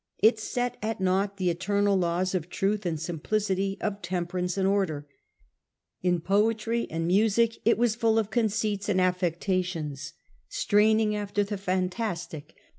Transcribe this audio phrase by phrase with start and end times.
[0.17, 5.07] It set at naught the eternal laws of truth and simplicity, of temperance and order.
[6.01, 10.13] In poetry and but the art music it was full of conceits and affecta tions,
[10.49, 12.55] straining after the fantastic.